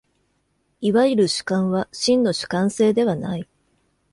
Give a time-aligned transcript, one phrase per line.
[0.79, 3.47] いわゆる主観は真の主観性ではない。